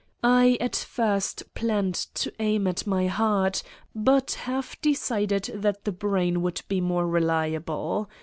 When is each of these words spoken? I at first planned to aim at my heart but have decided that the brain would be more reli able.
I 0.23 0.57
at 0.59 0.75
first 0.75 1.53
planned 1.53 1.93
to 1.93 2.33
aim 2.39 2.65
at 2.65 2.87
my 2.87 3.05
heart 3.05 3.61
but 3.93 4.31
have 4.31 4.75
decided 4.81 5.51
that 5.53 5.83
the 5.83 5.91
brain 5.91 6.41
would 6.41 6.63
be 6.67 6.81
more 6.81 7.05
reli 7.05 7.51
able. 7.53 8.09